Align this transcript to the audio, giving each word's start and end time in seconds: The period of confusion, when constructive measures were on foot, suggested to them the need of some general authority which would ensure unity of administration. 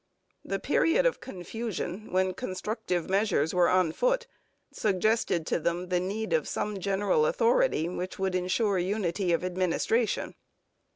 The 0.43 0.57
period 0.57 1.05
of 1.05 1.21
confusion, 1.21 2.11
when 2.11 2.33
constructive 2.33 3.07
measures 3.07 3.53
were 3.53 3.69
on 3.69 3.91
foot, 3.91 4.25
suggested 4.73 5.45
to 5.45 5.59
them 5.59 5.89
the 5.89 5.99
need 5.99 6.33
of 6.33 6.47
some 6.47 6.79
general 6.79 7.27
authority 7.27 7.87
which 7.87 8.17
would 8.17 8.33
ensure 8.33 8.79
unity 8.79 9.31
of 9.31 9.43
administration. 9.45 10.33